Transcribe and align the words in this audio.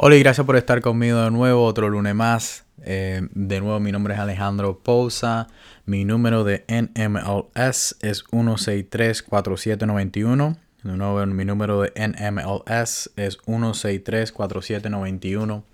Hola 0.00 0.14
y 0.14 0.20
gracias 0.20 0.46
por 0.46 0.54
estar 0.54 0.80
conmigo 0.80 1.24
de 1.24 1.32
nuevo, 1.32 1.64
otro 1.64 1.88
lunes 1.88 2.14
más. 2.14 2.64
Eh, 2.84 3.20
de 3.32 3.60
nuevo, 3.60 3.80
mi 3.80 3.90
nombre 3.90 4.14
es 4.14 4.20
Alejandro 4.20 4.78
Pousa. 4.78 5.48
Mi 5.86 6.04
número 6.04 6.44
de 6.44 6.64
NMLS 6.68 7.96
es 8.00 8.24
1634791. 8.30 10.56
De 10.84 10.96
nuevo, 10.96 11.26
mi 11.26 11.44
número 11.44 11.82
de 11.82 11.92
NMLS 11.96 13.10
es 13.16 13.38
1634791. 13.38 15.64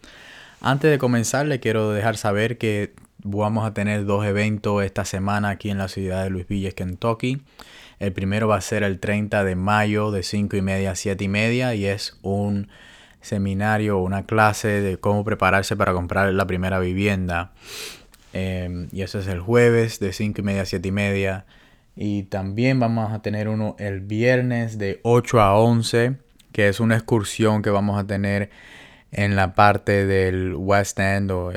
Antes 0.62 0.90
de 0.90 0.96
comenzar, 0.96 1.44
le 1.44 1.60
quiero 1.60 1.90
dejar 1.90 2.16
saber 2.16 2.56
que 2.56 2.94
vamos 3.22 3.66
a 3.66 3.74
tener 3.74 4.06
dos 4.06 4.24
eventos 4.24 4.82
esta 4.82 5.04
semana 5.04 5.50
aquí 5.50 5.68
en 5.68 5.76
la 5.76 5.88
ciudad 5.88 6.24
de 6.24 6.30
Louisville, 6.30 6.72
Kentucky. 6.72 7.42
El 7.98 8.14
primero 8.14 8.48
va 8.48 8.56
a 8.56 8.62
ser 8.62 8.84
el 8.84 9.00
30 9.00 9.44
de 9.44 9.54
mayo 9.54 10.12
de 10.12 10.22
5 10.22 10.56
y 10.56 10.62
media 10.62 10.92
a 10.92 10.94
7 10.94 11.22
y 11.22 11.28
media 11.28 11.74
y 11.74 11.84
es 11.84 12.18
un 12.22 12.70
seminario 13.24 13.98
o 13.98 14.02
una 14.02 14.26
clase 14.26 14.80
de 14.80 14.98
cómo 14.98 15.24
prepararse 15.24 15.76
para 15.76 15.92
comprar 15.92 16.32
la 16.32 16.46
primera 16.46 16.78
vivienda. 16.78 17.52
Em, 18.32 18.88
y 18.92 19.02
eso 19.02 19.18
es 19.18 19.26
el 19.26 19.40
jueves 19.40 20.00
de 20.00 20.12
5 20.12 20.40
y 20.40 20.44
media 20.44 20.62
a 20.62 20.66
7 20.66 20.88
y 20.88 20.92
media. 20.92 21.46
Y 21.96 22.24
también 22.24 22.80
vamos 22.80 23.12
a 23.12 23.22
tener 23.22 23.48
uno 23.48 23.76
el 23.78 24.00
viernes 24.00 24.78
de 24.78 25.00
8 25.02 25.40
a 25.40 25.58
11, 25.58 26.16
que 26.52 26.68
es 26.68 26.80
una 26.80 26.96
excursión 26.96 27.62
que 27.62 27.70
vamos 27.70 27.98
a 27.98 28.06
tener 28.06 28.50
en 29.12 29.36
la 29.36 29.54
parte 29.54 30.06
del 30.06 30.54
West 30.56 30.98
End 30.98 31.30
o 31.30 31.52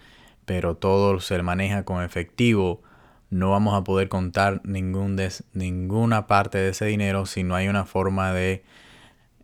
pero 0.45 0.77
todo 0.77 1.21
se 1.21 1.41
maneja 1.43 1.85
con 1.85 2.03
efectivo, 2.03 2.83
no 3.31 3.51
vamos 3.51 3.75
a 3.75 3.85
poder 3.85 4.09
contar 4.09 4.63
ninguna 4.65 6.27
parte 6.27 6.59
de 6.59 6.71
ese 6.71 6.87
dinero 6.87 7.27
si 7.27 7.45
no 7.45 7.55
hay 7.55 7.69
una 7.69 7.85
forma 7.85 8.33
de 8.33 8.65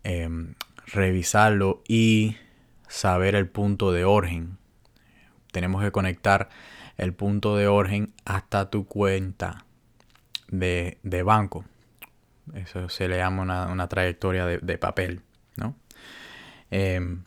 em, 0.02 0.54
revisarlo 0.86 1.82
y 1.86 2.36
saber 2.88 3.34
el 3.34 3.48
punto 3.48 3.92
de 3.92 4.04
origen. 4.04 4.56
Tenemos 5.54 5.84
que 5.84 5.92
conectar 5.92 6.48
el 6.96 7.14
punto 7.14 7.56
de 7.56 7.68
origen 7.68 8.12
hasta 8.24 8.70
tu 8.70 8.86
cuenta 8.86 9.64
de, 10.48 11.22
banco. 11.24 11.64
Eso 12.54 12.88
se 12.88 13.06
le 13.06 13.18
llama 13.18 13.68
una, 13.70 13.88
trayectoria 13.88 14.46
de, 14.46 14.78
papel, 14.78 15.22
¿no? 15.54 15.76
Em, 16.72 17.22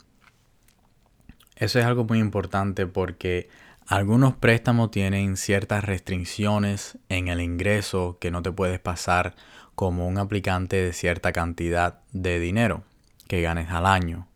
eso 1.56 1.80
es 1.80 1.86
algo 1.86 2.04
muy 2.04 2.20
importante 2.20 2.86
porque 2.86 3.48
algunos 3.88 4.36
préstamos 4.36 4.92
tienen 4.92 5.38
ciertas 5.38 5.86
restricciones 5.86 6.98
en 7.08 7.30
el 7.30 7.40
ingreso 7.40 8.18
que 8.20 8.30
no 8.30 8.42
te 8.42 8.52
puedes 8.52 8.82
pasar 8.82 9.36
como 9.74 10.06
un 10.06 10.18
aplicante 10.18 10.76
de 10.76 10.92
cierta 10.92 11.32
cantidad 11.32 12.02
de 12.12 12.40
dinero 12.40 12.84
que 13.30 13.42
ganes 13.42 13.70
al 13.70 13.86
año. 13.86 14.28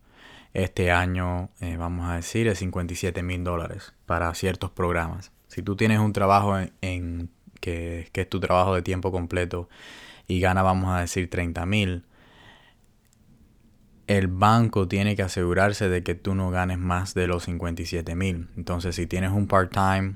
Este 0.53 0.91
año, 0.91 1.49
eh, 1.61 1.77
vamos 1.77 2.09
a 2.09 2.15
decir, 2.15 2.47
es 2.47 2.59
57 2.59 3.23
mil 3.23 3.43
dólares 3.43 3.93
para 4.05 4.33
ciertos 4.33 4.69
programas. 4.69 5.31
Si 5.47 5.61
tú 5.61 5.77
tienes 5.77 5.99
un 5.99 6.11
trabajo 6.11 6.57
en, 6.81 7.29
que, 7.61 8.09
es 8.13 8.29
tu 8.29 8.41
trabajo 8.41 8.75
de 8.75 8.81
tiempo 8.81 9.13
completo 9.13 9.69
y 10.27 10.41
gana, 10.41 10.61
vamos 10.61 10.89
a 10.89 10.99
decir, 10.99 11.29
30 11.29 11.65
mil, 11.65 12.03
el 14.07 14.27
banco 14.27 14.89
tiene 14.89 15.15
que 15.15 15.23
asegurarse 15.23 15.87
de 15.87 16.03
que 16.03 16.15
tú 16.15 16.35
no 16.35 16.51
ganes 16.51 16.79
más 16.79 17.13
de 17.13 17.27
los 17.27 17.43
57 17.43 18.13
mil. 18.15 18.49
Entonces, 18.57 18.95
si 18.95 19.07
tienes 19.07 19.31
un 19.31 19.47
part-time 19.47 20.15